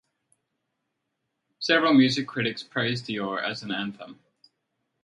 Several 1.59 1.93
music 1.93 2.27
critics 2.27 2.63
praised 2.63 3.05
"Dior" 3.05 3.43
as 3.47 3.61
an 3.61 3.71
anthem. 3.71 4.19